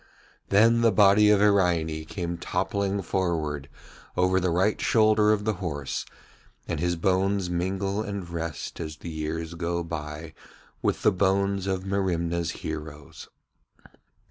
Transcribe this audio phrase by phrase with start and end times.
[0.49, 3.69] Then the body of Iraine came toppling forward
[4.17, 6.07] over the right shoulder of the horse,
[6.67, 10.33] and his bones mingle and rest as the years go by
[10.81, 13.29] with the bones of Merimna's heroes.